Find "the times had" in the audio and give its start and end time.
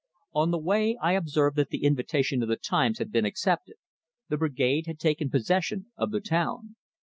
2.49-3.11